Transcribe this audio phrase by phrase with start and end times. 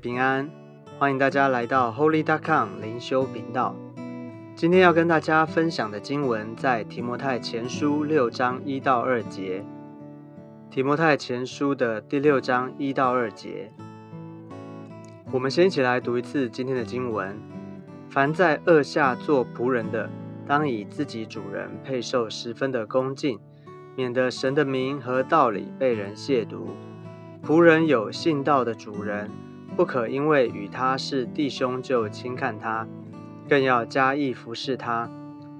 [0.00, 0.48] 平安，
[0.98, 3.76] 欢迎大家来到 Holy.com 灵修频道。
[4.56, 9.62] 今天要跟大家分享的经文在提摩太前书六章一到二节。
[10.70, 13.70] 提摩太前书的第六章一到二节，
[15.30, 17.38] 我们先一起来读一次今天的经文。
[18.08, 20.08] 凡在恶下做仆人的，
[20.46, 23.38] 当以自己主人配受十分的恭敬，
[23.94, 26.68] 免得神的名和道理被人亵渎。
[27.44, 29.30] 仆人有信道的主人。
[29.76, 32.86] 不可因为与他是弟兄就轻看他，
[33.48, 35.10] 更要加意服侍他，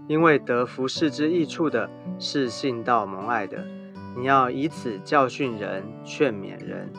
[0.06, 3.64] 因为得服侍之益处的是信道蒙爱的。
[4.16, 6.90] 你要以此教训人，劝勉人。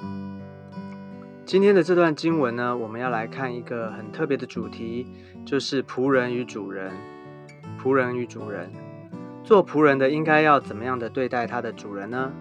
[1.46, 5.06] 今天的这段经文呢，我们要来看一个很特别的主题，
[5.46, 6.92] 就是仆人与主人。
[7.84, 8.72] 仆人与主人，
[9.44, 12.32] 做仆人的应该要怎么样的对待他的主人呢？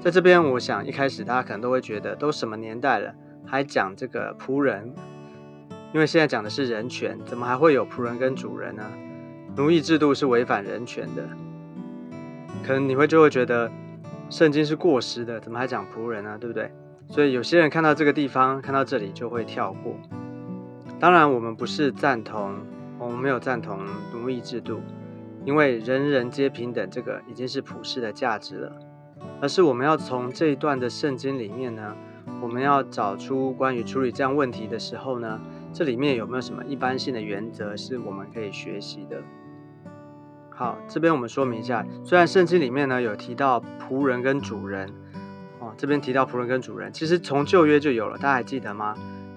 [0.00, 3.14] 在这边，我想一开始大家可能都会觉得，都什么年代了？
[3.50, 4.92] 还讲这个仆人，
[5.94, 8.82] 因为现在讲的是人权，怎么还会有仆人跟主人呢？
[9.56, 11.26] 奴役制度是违反人权的，
[12.62, 13.72] 可能你会就会觉得
[14.28, 16.36] 圣经是过时的，怎么还讲仆人呢？
[16.38, 16.70] 对不对？
[17.08, 19.96] 所以有些人看到这个地方，看到这里就会跳过。
[21.00, 22.54] 当然，我们不是赞同，
[22.98, 23.80] 我们没有赞同
[24.12, 24.82] 奴役制度，
[25.46, 28.72] 因为人人皆平等，这个已经是普世的价值了，
[29.40, 31.96] 而是我们要从这一段的圣经里面呢。
[32.40, 35.40] 我们要找出关于处理这样问题的时候呢，
[35.72, 39.20] 这里面有没有什么一般性的原则是我们可以学习的？
[40.50, 44.88] 好，这边我们说明一下，虽然圣经里面呢有提到仆人跟主人，
[45.60, 48.94] 哦，这边提到仆人跟主人，其实从旧约就有了，大家还记得吗？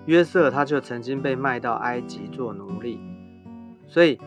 [0.08, 3.00] 约瑟他就曾经被卖到埃及做奴隶，
[3.88, 4.18] 所以，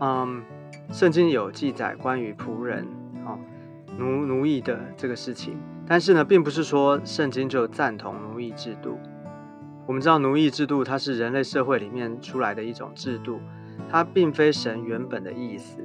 [0.00, 0.42] 嗯，
[0.90, 2.88] 圣经有记载关于仆人，
[3.24, 3.38] 哦，
[3.98, 5.58] 奴奴役的这个事情。
[5.86, 8.98] 但是呢，并不是说圣经就赞同奴役制度。
[9.84, 13.40] 我们知道奴役制度它是人类社会里面出来的一种制度，
[13.90, 15.80] 它并非神原本的意思。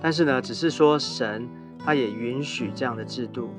[0.00, 1.48] 但是呢，只是说神
[1.78, 3.50] 他也允许这样的制度，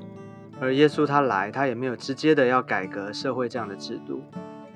[0.60, 4.22] 而耶稣他来，他也没有直接的要改革社会这样的制度。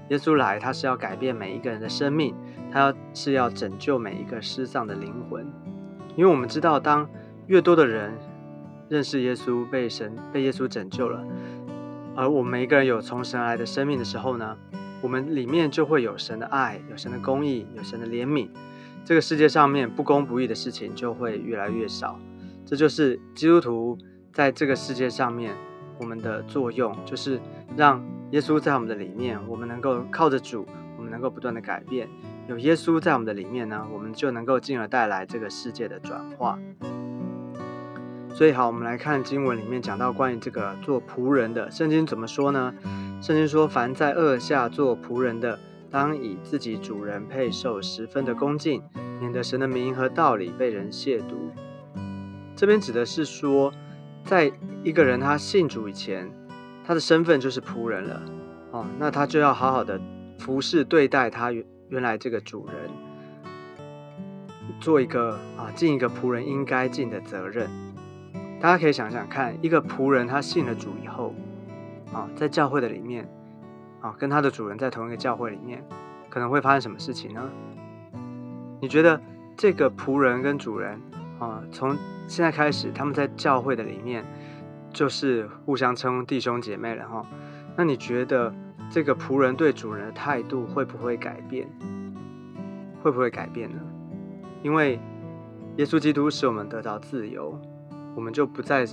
[0.08, 2.34] 耶稣来，他是要改变每一个人的生命，
[2.72, 5.46] 他要是要拯救每一个失丧的灵魂。
[6.16, 7.08] 因为我们知道，当
[7.46, 8.12] 越多的人。
[8.88, 11.24] 认识耶稣，被神被耶稣拯救了，
[12.14, 14.56] 而我们每一个人有从神来的生命的时候呢，
[15.02, 18.48] 我们里面就会有神的爱，有神的公义，有神的怜悯。
[19.04, 22.18] 这个世界上面不公不义的事情就会越来越少。
[22.64, 23.98] 这就是基督徒
[24.32, 25.54] 在这个世界上面
[26.00, 27.40] 我们的作用，就是
[27.76, 30.66] 让耶稣在我们的里面，我们能够靠着主，
[30.96, 32.08] 我们能够不断的改变。
[32.48, 36.58] 有耶稣在我们的里面呢，我们就能够进而带来这个世界的转化。
[38.36, 42.74] 所以好，我们来看经文里面讲到关于这个做仆人的，圣经怎么说呢？
[43.22, 45.58] 圣经说：“凡在恶下做仆人的，
[45.90, 48.82] 当以自己主人配受十分的恭敬，
[49.20, 51.50] 免得神的名和道理被人亵渎。”
[52.54, 53.72] 这边指的是说，
[54.22, 54.52] 在
[54.84, 56.30] 一个人他信主以前，
[56.84, 58.20] 他的身份就是仆人了
[58.70, 59.98] 哦，那他就要好好的
[60.38, 62.76] 服侍对待他原原来这个主人，
[64.78, 67.70] 做一个啊尽一个仆人应该尽的责任。
[68.58, 71.34] 大家可以想想看，一个仆人他信了主以后，
[72.12, 73.28] 啊，在教会的里面，
[74.00, 75.84] 啊，跟他的主人在同一个教会里面，
[76.30, 77.42] 可能会发生什么事情呢？
[78.80, 79.20] 你觉得
[79.56, 80.98] 这个仆人跟主人，
[81.38, 81.96] 啊，从
[82.26, 84.24] 现在开始，他们在教会的里面
[84.90, 87.24] 就是互相称弟兄姐妹了哈？
[87.76, 88.52] 那你觉得
[88.90, 91.68] 这个仆人对主人的态度会不会改变？
[93.02, 93.82] 会不会改变呢？
[94.62, 94.98] 因为
[95.76, 97.60] 耶稣基督使我们得到自由。
[98.16, 98.84] 我们就不再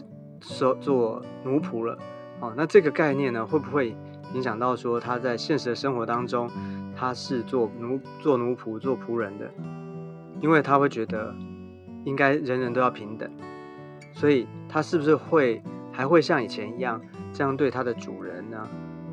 [0.41, 1.97] 说做奴仆了，
[2.41, 3.95] 哦，那这个概念呢，会不会
[4.34, 6.50] 影响到说他在现实的生活当中，
[6.95, 9.49] 他是做奴、做奴仆、做仆人的？
[10.41, 11.34] 因为他会觉得
[12.03, 13.31] 应该人人都要平等，
[14.11, 18.67] 所以他是不是会还会像以前一样这样对他的主人呢？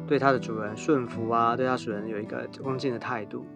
[0.08, 3.46] 对他的主人顺服啊，对他主人有一个恭敬的态度？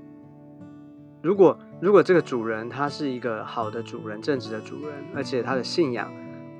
[1.20, 6.12] 如果如果这个主人他是一个好的主人、正直的主人，而且他的信仰，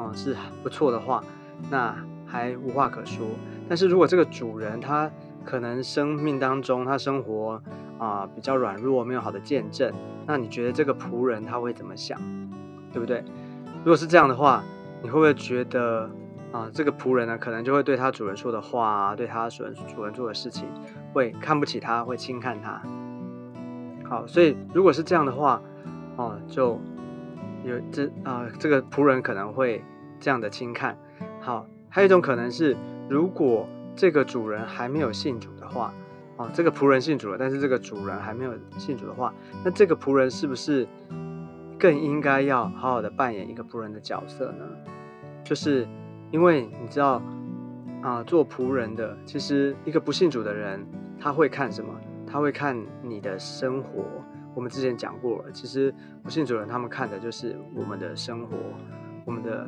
[0.05, 1.25] 啊，是不错的话，
[1.71, 1.97] 那
[2.27, 3.27] 还无话可说。
[3.69, 5.11] 但是如果这个主人他
[5.45, 7.62] 可能生命当中他生活
[7.99, 9.91] 啊比较软弱，没有好的见证，
[10.27, 12.19] 那你觉得这个仆人他会怎么想，
[12.93, 13.25] 对不对？
[13.79, 14.62] 如果是这样的话，
[15.03, 16.11] 你会不会觉得
[16.53, 20.69] 啊这个仆人呢可能就会对他主人说的话，对他主人主人做的事情
[21.15, 22.83] 会看不起他，会轻看他？
[24.09, 25.62] 好，所以如果是这样的话，
[26.17, 26.79] 哦就。
[27.67, 29.83] 有这啊，这个仆人可能会
[30.25, 30.97] 这样的轻看。
[31.38, 32.75] 好，还有一种可能是，
[33.11, 35.93] 如果这个主人还没有信主的话，
[36.38, 40.88] 哦，这个仆人信主了，但是这个主人还没有信主的话，那这个仆人是不是
[41.79, 44.65] 更应该要好好的扮演一个仆人的角色呢？
[45.44, 45.87] 就是
[46.31, 47.20] 因为你知道
[48.00, 50.82] 啊，做仆人的其实一个不信主的人，
[51.20, 51.93] 他会看什么？
[52.27, 54.06] 他会看你的生活。
[54.55, 58.56] 我们之前讲过了，其实不信主人他们看的就是我们的生活，
[59.27, 59.67] 我们的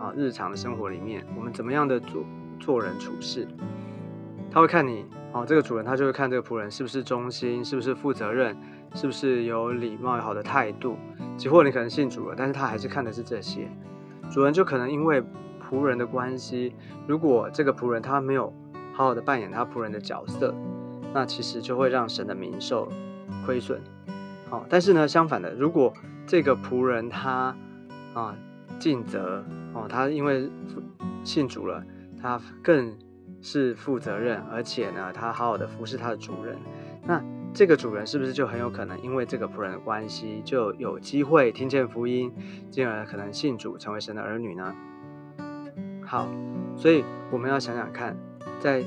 [0.00, 2.24] 啊日常的生活里面，我们怎么样的做
[2.58, 3.46] 做人处事。
[4.50, 8.56] 他会看你哦，这个主人他就会看这个仆人是不是忠心，是不是负责任，
[8.94, 10.96] 是不是有礼貌、有好的态度。
[11.36, 13.68] 即或你可能信主了，但是他还是看的是这些。
[14.30, 15.22] 主人就可能因为
[15.62, 16.74] 仆人的关系，
[17.06, 18.52] 如果这个仆人他没有
[18.92, 20.54] 好好的扮演他仆人的角色，
[21.14, 22.88] 那其实就会让神的名受
[23.46, 23.80] 亏损。
[24.48, 25.92] 好，但是呢，相反的，如果
[26.26, 27.56] 这个仆人他
[28.14, 28.34] 啊
[28.80, 30.50] 尽责哦，他因为
[31.22, 31.84] 信主了，
[32.20, 32.92] 他更。
[33.42, 36.58] 是负责任，而且呢，他好好的服侍他的主人。
[37.06, 37.24] 那
[37.54, 42.30] 这个主人是不是就很有可能因为这个仆人的关系，就有机会听见福音，
[42.70, 44.74] 进而可能信主，成为神的儿女呢？
[46.04, 46.28] 好，
[46.76, 48.14] 所以我们要想想看，
[48.58, 48.84] 在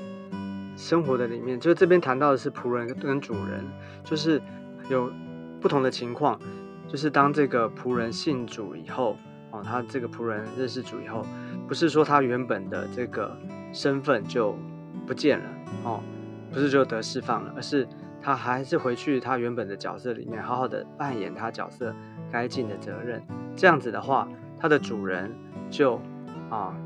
[0.77, 3.65] 生活的里面，就这边谈到的是仆人跟主人，
[4.03, 4.39] 就是
[4.87, 5.11] 有
[5.59, 6.39] 不同的情况，
[6.87, 9.17] 就是当这个仆人信主以后，
[9.53, 11.25] 哦，他这个仆人认识主以后，
[11.67, 13.33] 不是说他原本的这个。
[13.75, 14.55] 身份就
[15.07, 15.45] 不见了
[15.83, 15.99] 哦，
[16.51, 17.87] 不是就得释放了，而是
[18.21, 21.91] 他还是回去他原本的角色里面，好好的扮演他角色
[22.31, 23.19] 该尽的责任。
[23.55, 24.29] 这样子的话，
[24.59, 25.35] 他的主人
[25.71, 25.99] 就
[26.51, 26.77] 啊，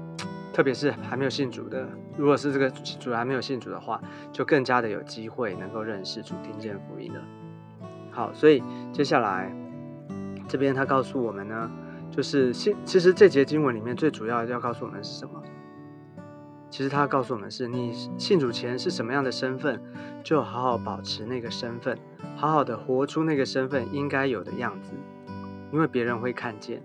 [0.53, 7.19] 特别是还没有信主的，如果是这个主人还没有信主的话，就更加的有机会能够认识主、听见福音了。
[8.11, 8.63] 好，所以
[8.93, 9.53] 接下来
[10.47, 11.69] 这边他告诉我们呢，
[12.17, 15.39] 就是信，其实这节经文里面最主要要告诉我们是什么？
[16.67, 19.79] 其实他告诉我们，是你信主前是什么样的身份，
[20.23, 21.95] 就好好保持那个身份，
[22.35, 24.93] 好好的活出那个身份应该有的样子，
[25.71, 26.81] 因为别人会看见，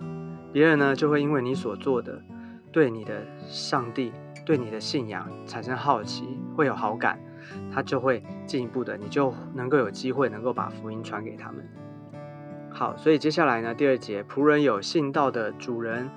[0.52, 2.22] 别人呢就会因为你所做的，
[2.70, 4.12] 对你的上帝，
[4.44, 7.18] 对你的信仰产生好奇，会有好感，
[7.72, 11.66] 他就会进一步的，你就能够有机会能够把福音传给他们。
[12.82, 16.10] 好，所以接下来呢，第二节，仆人有信道的主人。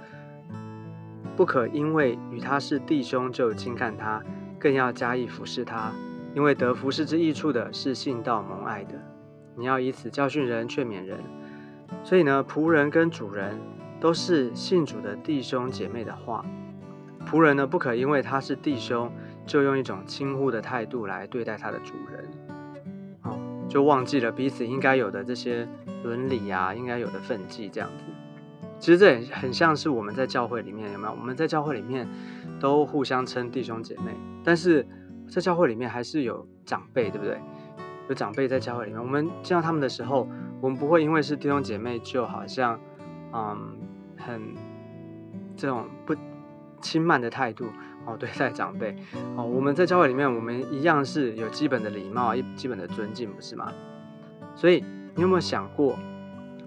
[1.36, 4.20] 不可因为与他是弟兄就轻看他，
[4.58, 5.92] 更要加以服侍他，
[6.34, 8.96] 因为得服侍之益处的是信道蒙爱的。
[9.56, 11.20] 你要以此教训人，劝勉人。
[12.04, 13.60] 所以呢，仆人跟主人
[14.00, 16.44] 都是信主的弟兄姐妹的话，
[17.30, 19.12] 仆人呢不可因为他是弟兄，
[19.46, 22.28] 就用一种轻忽的态度来对待他的主人，
[23.22, 23.40] 哦，
[23.70, 25.68] 就忘记了彼此应该有的这些
[26.06, 28.04] 伦理啊，应该有的分际这样子。
[28.80, 31.12] 其实这也很像是我们在教会里面有没有？
[31.12, 32.08] 我们在教会里面
[32.60, 34.12] 都互相称弟兄姐妹，
[34.44, 34.86] 但是
[35.28, 37.40] 在教会里面还是有长辈，对不对？
[38.08, 40.28] 有长辈在教会里面，我们见到他们的时候，
[40.62, 42.80] 我们不会因为是弟兄姐妹就好像
[43.34, 43.78] 嗯
[44.18, 44.54] 很
[45.56, 46.16] 这种不
[46.82, 47.66] 轻慢的态度
[48.06, 48.96] 哦对待长辈
[49.36, 49.44] 哦。
[49.44, 53.72] 我们在教会里面，我们一样是有基本的礼貌、一基本的尊敬，不是吗？
[54.54, 54.84] 所以
[55.16, 55.98] 你有没有想过？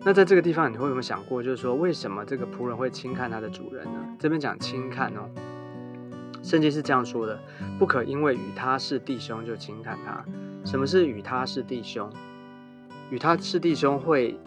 [0.04, 4.16] 那在这个地方，你会有没有想过，就是说，为什么这个仆人会轻看他的主人呢？
[4.18, 5.28] 这边讲轻看哦，
[6.42, 7.38] 圣经是这样说的：
[7.78, 10.24] 不可因为与他是弟兄就轻看他。
[10.64, 12.10] 什么是与他是弟兄？
[13.10, 14.38] 与他是弟兄会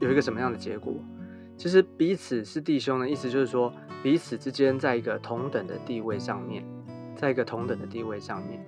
[0.00, 0.94] 有一个什么样的结果？
[1.56, 3.70] 其实彼此是弟兄的意思就是说，
[4.02, 6.64] 彼此之间在一个同等的地位上面，
[7.14, 8.64] 在一个同等的地位上面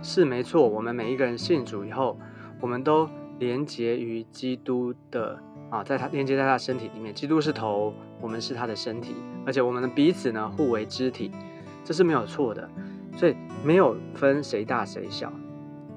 [0.00, 0.66] 是没错。
[0.66, 2.18] 我们每一个人信主以后，
[2.60, 3.06] 我们都。
[3.40, 9.16] 连接于基督的啊，在他连接在他身体里面，基督是头，我们是他的身体，
[9.46, 11.32] 而且我们的彼此呢互为肢体，
[11.82, 12.70] 这是没有错的，
[13.16, 15.32] 所以没有分谁大谁小。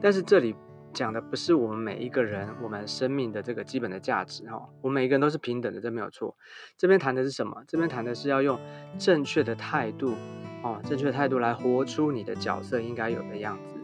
[0.01, 0.55] 但是这里
[0.93, 6.35] 讲的不是我们每一个人我们生命的这个基本的价值哈，我们每一个人都是平等的，这没有错。
[6.77, 7.61] 这边谈的是什么？
[7.67, 8.57] 这边谈的是要用
[8.97, 10.15] 正确的态度
[10.63, 13.75] 哦，正确的态度来活出你的角色应该有的样子，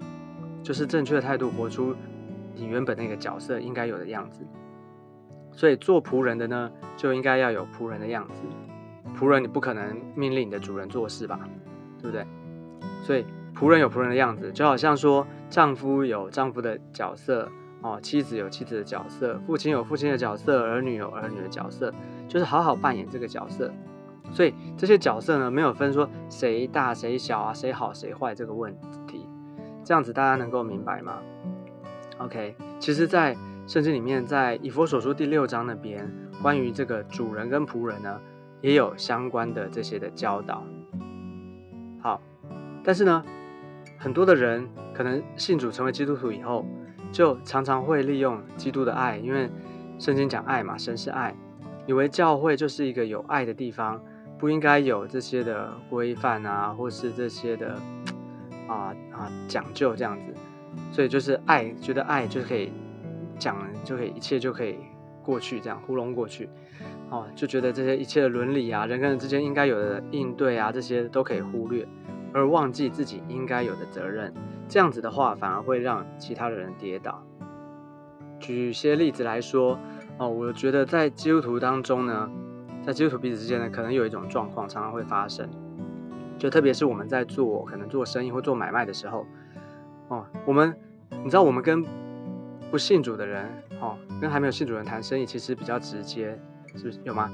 [0.63, 1.93] 就是正确的态度活出。
[2.59, 4.45] 你原本那个角色应该有的样子，
[5.51, 8.41] 所以做仆人的呢，就应该要有仆人的样子。
[9.17, 11.39] 仆人你不可能命令你的主人做事吧，
[12.01, 12.25] 对不对？
[13.01, 13.25] 所以
[13.55, 17.49] 仆人有仆人的样子，就好像说丈夫有丈夫的角色
[17.81, 21.93] 哦，妻子有妻子的角色，父亲有父亲的角色，儿女有儿女的角色，
[22.27, 23.71] 就是好好扮演这个角色。
[24.31, 28.71] 所以这些角色呢，没有分说谁大谁小啊，谁好谁坏这个问
[29.07, 29.27] 题。
[29.83, 31.17] 这样子大家能够明白吗
[32.19, 33.35] ？OK，其实，在
[33.65, 36.09] 圣经里面，在以佛所书第六章那边，
[36.41, 38.19] 关于这个主人跟仆人呢，
[38.61, 40.63] 也有相关的这些的教导。
[42.01, 42.21] 好，
[42.83, 43.23] 但是呢，
[43.97, 46.65] 很多的人可能信主成为基督徒以后，
[47.11, 49.49] 就常常会利用基督的爱，因为
[49.97, 51.35] 圣经讲爱嘛，神是爱，
[51.85, 54.01] 以为教会就是一个有爱的地方，
[54.37, 57.75] 不应该有这些的规范啊，或是这些的
[58.67, 60.33] 啊啊讲究这样子，
[60.91, 62.71] 所以就是爱，觉得爱就是可以
[63.37, 64.77] 讲，就可以一切就可以
[65.23, 66.49] 过去，这样糊弄过去，
[67.09, 71.87] 哦，就觉得这些一切的伦理啊，人跟人之间应该有的应对啊，这些都可以忽略。
[72.31, 74.31] 而忘记自己应该有的责任，
[74.67, 77.23] 这样子的话，反而会让其他的人跌倒。
[78.39, 79.79] 举些例子来说，
[80.19, 82.29] 哦，我觉得在基督徒当中呢，
[82.83, 85.49] 在基督徒彼此之间呢，可能有一种状况常常会发生，
[86.37, 89.25] 就特别是我们在做可能做生意或做买卖的时候，
[90.09, 90.75] 哦，我们
[91.23, 91.83] 你知道，我们跟
[92.69, 93.45] 不信主的人，
[93.79, 96.37] 哦，跟还没有信主人谈生意，其实比较直接，
[96.75, 97.31] 是不是有吗？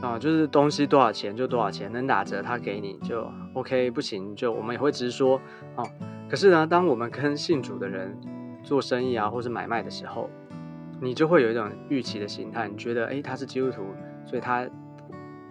[0.00, 5.40] 啊，就是东西多少钱就多少钱，能打折他给你就 OK，不行就我们也会直说
[5.76, 5.84] 哦。
[6.28, 8.16] 可是呢，当我们跟信主的人
[8.62, 10.28] 做生意啊，或是买卖的时候，
[11.00, 13.82] 你就会有一种预期的心态，你觉得诶，他是基督徒，
[14.24, 14.66] 所以他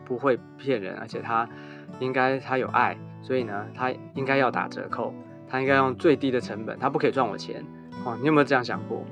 [0.05, 1.47] 不会骗人，而且他
[1.99, 5.13] 应该他有爱，所以呢，他应该要打折扣，
[5.53, 7.63] 他应该用最低的成本，他不可以赚我钱
[8.03, 8.17] 哦。
[8.19, 9.05] 你有没有这样想过？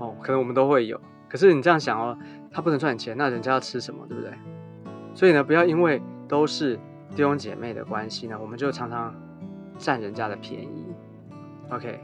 [0.00, 1.00] 哦，可能我们都会有。
[1.28, 2.18] 可是你这样想哦。
[2.50, 4.32] 他不能赚你钱，那人家要吃什么，对不对？
[5.14, 6.74] 所以呢，不要因为都是
[7.10, 9.14] 弟兄姐妹的关系呢，我们就常常
[9.78, 10.84] 占人家的便宜。
[11.70, 12.00] OK，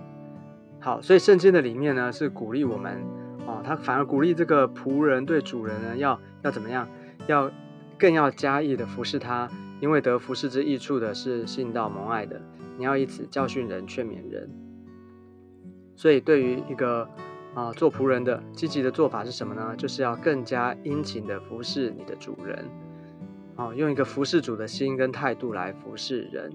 [0.79, 3.03] 好，所以圣经的里面呢是鼓励我们
[3.45, 6.89] 哦，他反而鼓励这个仆人对主人呢要要怎么样，
[7.27, 7.51] 要
[7.99, 9.49] 更要加意的服侍他，
[9.81, 12.41] 因为得服侍之益处的是信道蒙爱的，
[12.79, 14.49] 你要以此教训人，劝勉人。
[15.95, 17.07] 所以对于一个。
[17.55, 19.75] 啊，做仆人的积极的做法是什么呢？
[19.77, 22.65] 就是要更加殷勤的服侍你的主人，
[23.57, 26.53] 啊，用一个服侍主的心跟态度来服侍人。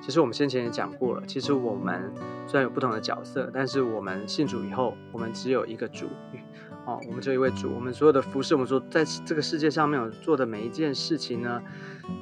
[0.00, 2.14] 其实我们先前也讲过了，其实我们
[2.46, 6.06] 虽然有不同的角色，但是我们信主以后，我们只有一个主，
[6.86, 7.70] 哦，我们只有一位主。
[7.74, 11.60] 我们所有的服侍，我们说在这个世界上面有做的每一件事情呢，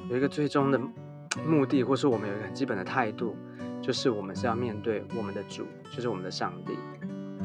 [0.09, 0.81] 有一个最终的
[1.45, 3.35] 目的，或是我们有一个很基本的态度，
[3.81, 6.73] 就是我们是要面对我们的主，就是我们的上帝。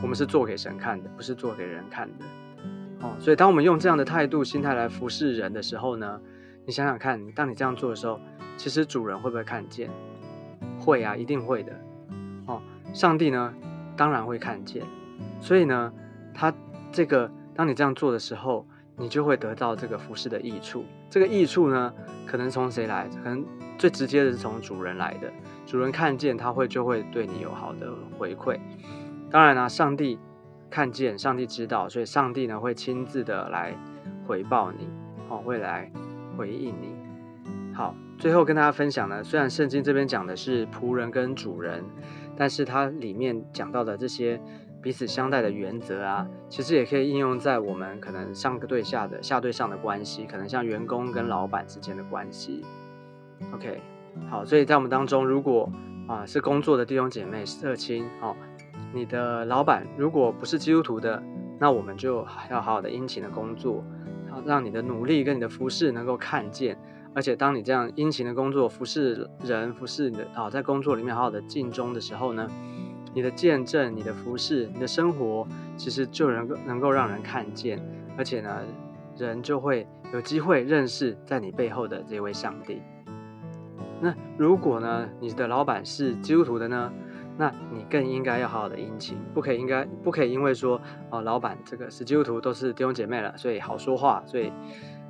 [0.00, 2.24] 我们是做给神看的，不是做给人看的，
[3.02, 6.20] 哦，所以当我们用这样的态度、心态来服侍人的时候呢，
[6.64, 8.18] 你想想看，当你这样做的时候，
[8.56, 9.90] 其实主人会不会看见？
[10.80, 11.72] 会啊，一定会的，
[12.46, 12.60] 哦，
[12.92, 13.54] 上帝呢，
[13.96, 14.82] 当然会看见，
[15.40, 15.92] 所以呢，
[16.34, 16.52] 他
[16.90, 18.66] 这个当你这样做的时候，
[19.02, 20.84] 你就会得到这个服侍的益处。
[21.10, 21.92] 这个益处呢，
[22.24, 23.08] 可能从谁来？
[23.24, 23.44] 可能
[23.76, 25.28] 最直接的是从主人来的，
[25.66, 28.60] 主人看见他会就会对你有好的回馈。
[29.28, 30.20] 当然呢，上帝
[30.70, 33.76] 看见，上帝知道，所以上帝呢会亲自的来
[34.24, 34.88] 回报你，
[35.28, 35.90] 哦，会来
[36.38, 36.94] 回应你。
[37.74, 41.82] 好，最后跟大家分享呢，虽然圣经这边讲的是仆人跟主人，
[42.36, 44.40] 但是它里面讲到的这些
[44.82, 52.64] 彼此相待的原则啊，其实也可以应用在我们可能上个对下的下对上的关系，可能像员工跟老板之间的关系。
[53.54, 53.80] OK，
[54.28, 55.70] 好，所以在我们当中，如果
[56.08, 58.34] 啊是工作的弟兄姐妹、社亲，哦。
[58.94, 61.22] 你的老板如果不是基督徒的，
[61.58, 63.82] 那我们就要好好的殷勤的工作，
[64.30, 66.76] 好让你的努力跟你的服饰能够看见。
[67.14, 72.46] 而且当你这样殷勤的工作，服侍人，服侍你的啊，在工作里面好好的尽忠的时候呢，
[73.14, 77.80] 你的见证、你的服饰、你的生活，其实就能够能够让人看见。
[78.16, 78.60] 而且呢，
[79.16, 82.82] 人就会有机会认识在你背后的这位上帝。
[84.00, 86.92] 那如果呢，你的老板是基督徒的呢？
[87.38, 90.78] 那你更应该要好好的殷勤，不可以应该不可以因为说
[91.08, 94.52] 哦，老板这个是基督徒都是弟兄姐妹了，所以好说话，所以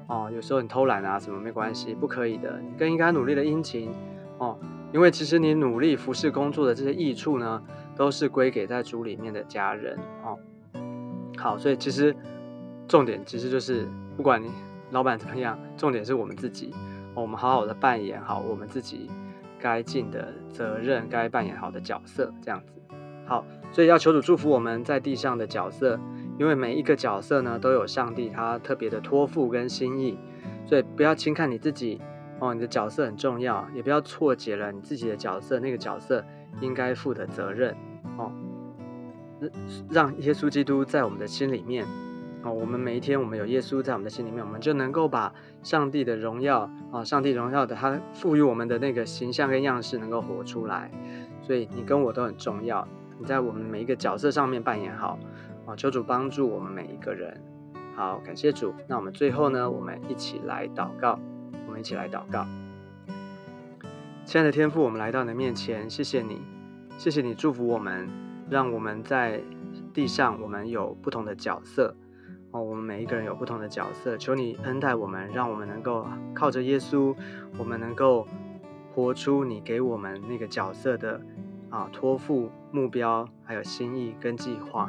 [0.06, 3.90] 哦有时候你偷懒啊什么没关系，不可以的，你更应该努力的殷勤
[4.38, 4.56] 哦，
[4.92, 7.60] 因为其实你努力服侍工作的这些益处呢，
[8.02, 10.36] 都是归给在主里面的家人哦。
[11.38, 12.12] 好，所以其实
[12.88, 14.50] 重点其实就是不管你
[14.90, 16.74] 老板怎么样，重点是我们自己，
[17.14, 19.08] 我们好好的扮演好我们自己。
[19.60, 22.72] 该尽的责任，该扮演好的角色，这样子
[23.24, 26.00] 好，所以要求主祝福我们在地上的角色，
[26.36, 30.18] 因为每一个角色呢都有上帝他特别的托付跟心意，
[30.66, 32.00] 所以不要轻看你自己
[32.40, 36.24] 哦，你的角色很重要，也不要错解了你自己的角色，那个角色
[36.60, 37.76] 应该负的责任
[38.16, 38.32] 哦，
[39.90, 41.86] 让耶稣基督在我们的心里面。
[42.44, 50.90] 哦，我们每一天，我们有耶稣在我们的心里面，我们就能够把上帝的荣耀啊，上帝荣耀的他赋予我们的那个形象跟样式能够活出来。
[51.40, 52.84] 所以你跟我都很重要，
[53.16, 55.16] 你在我们每一个角色上面扮演好
[55.66, 57.40] 啊，求主帮助我们每一个人。
[57.94, 58.74] 好，感谢主。
[58.88, 61.20] 那我们最后呢，我们一起来祷告，
[61.68, 62.44] 我们一起来祷告。
[64.24, 66.42] 亲爱的天父，我们来到你的面前，谢谢你，
[67.02, 68.08] 谢谢你祝福我们，
[68.48, 69.42] 让我们在
[69.92, 71.92] 地上，我们有不同的角色
[72.52, 77.12] 哦，我们每一个人有不同的角色，求你恩待我们，让我们能够靠着耶稣，
[77.58, 78.24] 我们能够
[78.94, 81.20] 活出你给我们那个角色的
[81.70, 84.88] 啊托付目标，还有心意跟计划。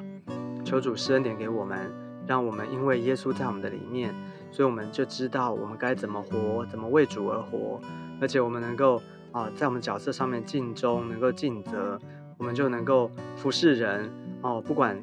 [0.64, 1.92] 求主施恩典给我们，
[2.28, 4.14] 让我们因为耶稣在我们的里面，
[4.52, 7.82] 所以我们就知道我们该怎么活，怎么为主而活，
[8.22, 9.02] 而且我们能够
[9.34, 12.00] 啊，在我们角色上面尽忠，能够尽责，
[12.38, 14.10] 我们就能够服侍人
[14.42, 14.62] 哦。
[14.62, 14.96] 不管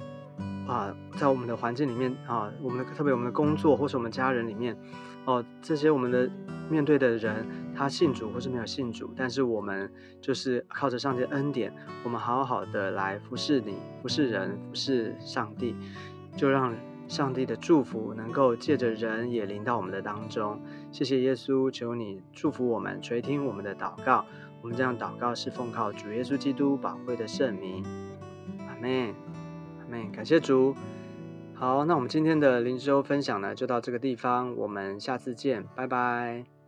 [0.66, 4.76] 啊，在我们的环境里面啊，我们的特别我们的工作或是我们家人里面
[5.24, 6.30] 哦，这些我们的
[6.70, 7.44] 面对的人，
[7.74, 15.74] 他信主或是没有信主，但是我们就是靠着上帝恩典，我们好好的来服侍你，服侍人，服侍上帝，
[16.36, 16.72] 就让。
[17.10, 20.56] 上帝的祝福能够借着人也临到我们的当中，
[20.92, 24.24] 谢谢耶稣，求你祝福我们，垂听我们的祷告。
[24.62, 27.84] 我们这样祷告是奉靠主耶稣基督宝贵的圣名，
[28.60, 29.12] 阿门，
[29.80, 30.12] 阿门。
[30.12, 30.72] 感谢主。
[31.52, 36.59] 好，那我们今天的灵修分享呢，就到这个地方，我们下次见，拜拜。